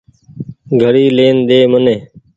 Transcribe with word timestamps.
گھڙي 0.81 1.05
لين 1.17 1.37
ۮي 1.47 1.59
مني۔ 1.71 1.95